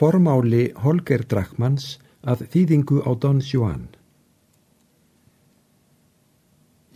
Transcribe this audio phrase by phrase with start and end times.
[0.00, 3.82] Formáli Holger Drachmanns að þýðingu á Don Juan.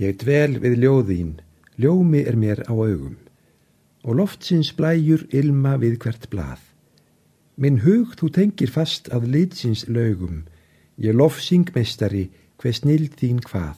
[0.01, 1.35] Ég dvel við ljóðín,
[1.77, 3.19] ljómi er mér á augum,
[4.09, 6.65] og loftsins blæjur ilma við hvert blað.
[7.61, 10.47] Minn hug þú tengir fast að litsins laugum,
[10.97, 13.77] ég lofsing mestari, hver snild þín hvað.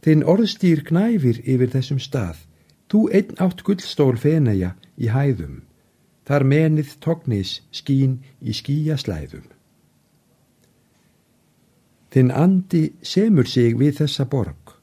[0.00, 2.40] Þinn orðstýr knæfir yfir þessum stað,
[2.88, 5.60] þú einn átt gullstól feneja í hæðum.
[6.30, 9.48] Þar menið tognis skín í skíja slæðum.
[12.14, 14.76] Þinn andi semur sig við þessa borg.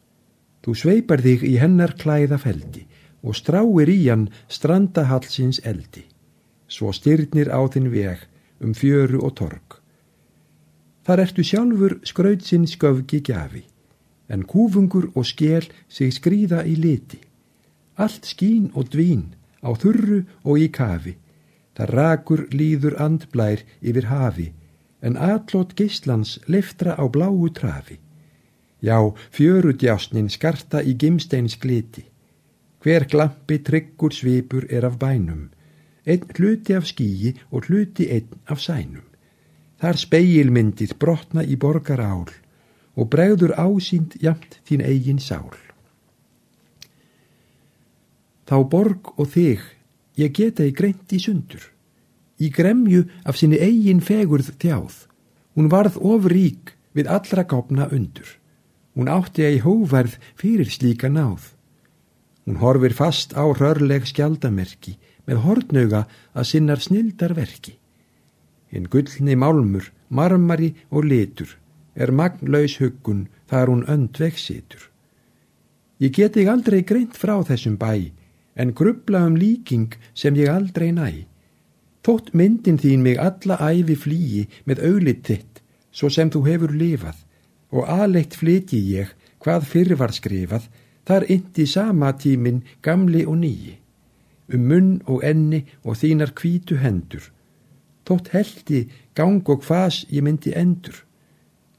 [0.60, 2.82] Þú sveipar þig í hennar klæða feldi
[3.24, 6.04] og stráir í hann strandahallsins eldi.
[6.68, 8.26] Svo styrnir á þinn veg
[8.60, 9.78] um fjöru og torg.
[11.08, 13.62] Þar ertu sjálfur skrautsinn sköfgi gjafi,
[14.28, 17.22] en kúfungur og skél sig skrýða í liti.
[17.96, 19.32] Allt skín og dvín
[19.64, 21.16] á þurru og í kafi
[21.78, 24.48] Það rakur líður andblær yfir hafi,
[25.06, 28.00] en atlót geyslans leftra á bláu trafi.
[28.82, 28.98] Já,
[29.32, 32.06] fjörudjásnin skarta í gimsteins gliti.
[32.82, 35.50] Hver glampi tryggur svipur er af bænum,
[36.06, 39.06] einn hluti af skíi og hluti einn af sænum.
[39.78, 42.26] Þar speilmyndir brotna í borgar ál
[42.98, 45.54] og bregður ásýnd jamt þín eigin sál.
[48.50, 49.62] Þá borg og þig
[50.18, 51.62] ég geta í greint í sundur.
[52.38, 55.06] Í gremju af sinni eigin fegurð þjáð.
[55.58, 58.28] Hún varð ofrík við allra gáfna undur.
[58.98, 61.54] Hún átti að í hóverð fyrir slíka náð.
[62.46, 67.76] Hún horfir fast á rörleg skjaldamerki með hortnauga að sinnar snildarverki.
[68.72, 71.58] Hinn gullni málmur, marmari og litur
[71.98, 74.90] er magnlaus huggun þar hún öndveg situr.
[76.00, 78.14] Ég geti aldrei greint frá þessum bæ
[78.58, 81.26] en grubla um líking sem ég aldrei næ.
[82.04, 87.18] Þótt myndin þín mig alla æfi flýi með auðlitt þitt, svo sem þú hefur lifað,
[87.76, 90.70] og aðleitt flyti ég hvað fyrir var skrifað,
[91.08, 93.76] þar indi sama tímin gamli og nýji,
[94.54, 97.24] um munn og enni og þínar kvítu hendur.
[98.08, 98.82] Þótt heldi
[99.16, 101.04] gang og hvas ég myndi endur.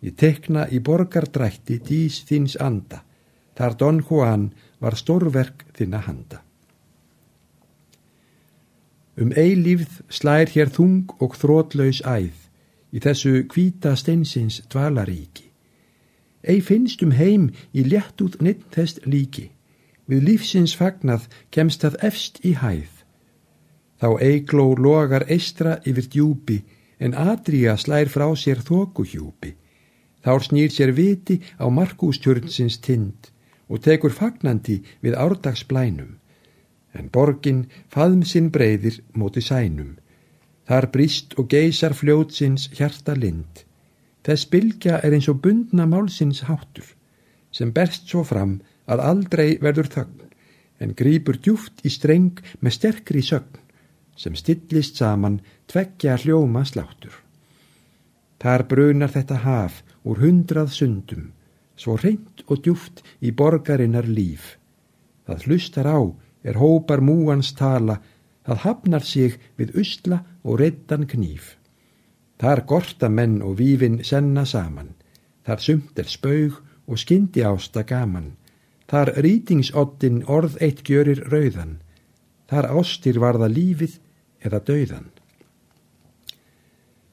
[0.05, 3.03] Ég tekna í borgardrætti dís þins anda,
[3.57, 6.45] þar Don Juan var stórverk þinna handa.
[9.19, 12.45] Um eilífð slær hér þung og þrótlaus æð
[12.95, 15.49] í þessu kvíta steinsins dvalaríki.
[16.47, 19.49] Ei finnst um heim í létt út nitt þess líki,
[20.07, 22.93] við lífsins fagnað kemst það efst í hæð.
[23.99, 26.61] Þá eigló logar eistra yfir djúpi
[27.03, 29.57] en Adria slær frá sér þókuhjúpi.
[30.23, 33.33] Þá snýr sér viti á markústjörnsins tind
[33.67, 36.15] og tekur fagnandi við árdagsblænum
[36.99, 37.65] en borgin
[37.95, 39.97] faðm sinn breyðir móti sænum.
[40.69, 43.65] Þar brist og geysar fljótsins hjarta lind.
[44.27, 46.85] Þess bylgja er eins og bundna málsins háttur,
[47.51, 48.59] sem berst svo fram
[48.91, 50.27] að aldrei verður þögn,
[50.85, 53.63] en grýpur djúft í streng með sterkri sögn,
[54.19, 57.15] sem stillist saman tveggja hljóma sláttur.
[58.43, 61.33] Þar brunar þetta haf úr hundrað sundum,
[61.79, 64.59] svo reynd og djúft í borgarinnar líf.
[65.27, 65.99] Það hlustar á
[66.43, 67.99] er hópar múans tala,
[68.47, 71.57] það hafnar sig við usla og reddan knýf.
[72.39, 74.95] Þar gorta menn og vífin senna saman,
[75.45, 78.37] þar sumt er spaug og skyndi ásta gaman,
[78.89, 81.79] þar rýtingsoddin orð eitt gjörir rauðan,
[82.49, 83.99] þar ástir varða lífið
[84.45, 85.11] eða dauðan.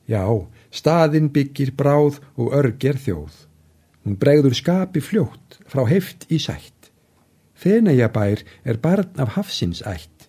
[0.05, 0.23] Já,
[0.69, 3.33] staðin byggir bráð og örger þjóð.
[4.05, 6.74] Hún bregður skapi fljótt frá heft í sætt.
[7.65, 10.27] Feneyjabær er barn af hafsins ætt,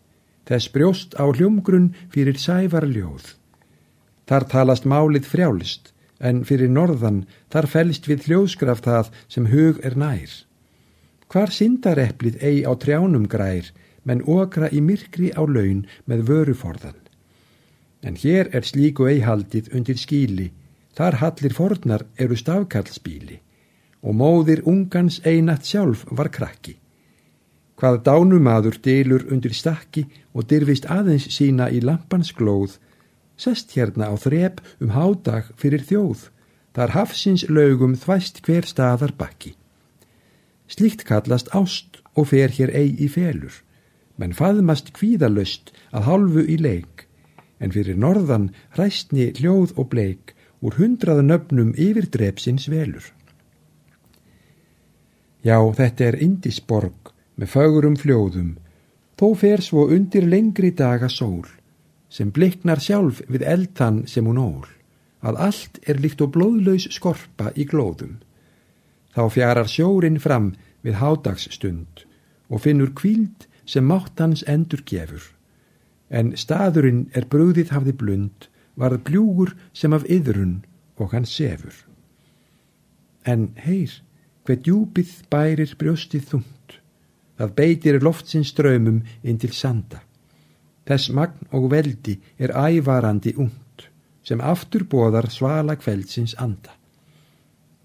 [0.49, 3.35] þess brjóst á hljómgrunn fyrir sævarljóð.
[4.25, 9.99] Þar talast málið frjálist, en fyrir norðan þar fælst við hljóðskraf það sem hug er
[10.01, 10.33] nær.
[11.29, 13.69] Hvar syndareplið ei á trjánum grær,
[14.09, 16.97] menn okra í myrkri á laun með vöruforðan.
[18.01, 20.49] En hér er slíku eihaldið undir skíli,
[20.97, 23.43] þar hallir fornar eru stafkallspíli,
[24.00, 26.79] og móðir ungans einat sjálf var krakki.
[27.76, 32.78] Hvað dánumadur dylur undir stakki og dyrfist aðeins sína í lampans glóð,
[33.37, 36.31] sest hérna á þrep um hádag fyrir þjóð,
[36.73, 39.52] þar hafsins laugum þvæst hver staðar bakki.
[40.73, 43.52] Slíkt kallast ást og fer hér eigi í felur,
[44.17, 47.05] menn faðmast kvíðalöst að hálfu í leik,
[47.61, 50.32] en fyrir norðan hræstni hljóð og bleik
[50.64, 53.05] úr hundraða nöfnum yfir drepsins velur.
[55.44, 58.56] Já, þetta er Indisborg, með fögurum fljóðum,
[59.17, 61.47] þó fer svo undir lengri daga sól,
[62.09, 64.67] sem bliknar sjálf við eldan sem hún ól,
[65.21, 68.19] að allt er líkt og blóðlaus skorpa í glóðum.
[69.17, 70.53] Þá fjarar sjórin fram
[70.85, 72.05] við hádagsstund
[72.53, 75.25] og finnur kvíld sem mátt hans endur gefur.
[76.09, 78.47] En staðurinn er brúðið hafði blund,
[78.79, 80.61] varð bljúgur sem af yðrun
[81.00, 81.75] og hann sefur.
[83.27, 83.91] En heyr,
[84.47, 86.79] hver djúpið bærir brjóstið þungt,
[87.38, 90.03] það beitir loftsins ströymum inn til sanda.
[90.87, 93.88] Þess magn og veldi er ævarandi ungt,
[94.23, 96.75] sem aftur bóðar svala kveldsins anda.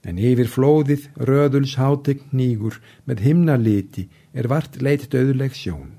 [0.06, 5.98] En yfir flóðið röðuls hátegn nýgur með himnaliti er vart leitt döðuleg sjón.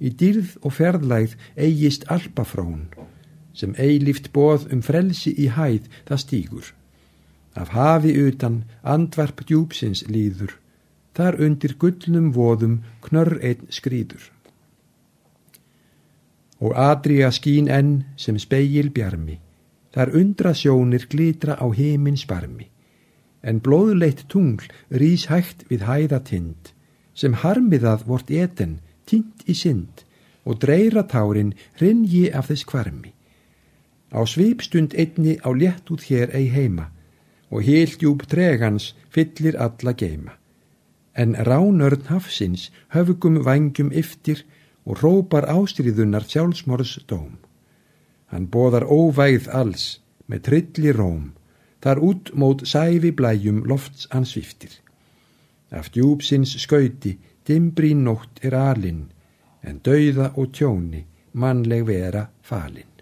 [0.00, 2.88] Í dýrð og ferðlægð eigist alpafrón,
[3.56, 6.66] sem eilíft bóð um frelsi í hæð það stígur.
[7.54, 10.56] Af hafi utan andvarp djúpsins líður,
[11.14, 14.30] þar undir gullnum voðum knörr einn skrýður.
[16.64, 19.38] Og Adria skín enn sem speil bjarmi,
[19.94, 22.66] þar undra sjónir glitra á heimins barmi,
[23.42, 26.72] en blóðleitt tungl rýs hægt við hæðatind,
[27.14, 30.02] sem harmiðað vort eten, tint í synd,
[30.44, 33.12] og dreiratárin rinji af þess kvarmi.
[34.14, 36.90] Á svipstund einni á létt út hér ei heima,
[37.50, 40.34] og hildjúb tregans fyllir alla geima.
[41.14, 44.44] En ránörn hafsins höfugum vangjum yftir
[44.84, 47.38] og rópar ástriðunar sjálfsmorðs dóm.
[48.30, 49.84] Hann boðar óvægð alls
[50.26, 51.32] með trilli róm,
[51.82, 54.72] þar út mót sæfi blæjum lofts hann sviftir.
[55.70, 59.06] Af djúpsins skauti dimbrí nótt er alinn,
[59.62, 62.93] en dauða og tjóni mannleg vera falinn.